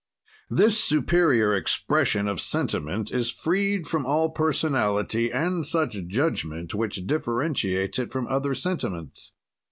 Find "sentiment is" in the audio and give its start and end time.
2.41-3.29